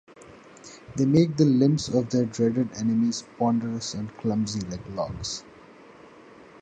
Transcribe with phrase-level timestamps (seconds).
[0.95, 5.43] They make the limbs of their dreaded enemies ponderous and clumsy like logs.